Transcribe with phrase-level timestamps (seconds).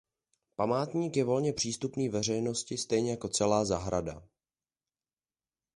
[0.55, 4.27] Památník je volně přístupný veřejnosti stejně jako celá zahrada.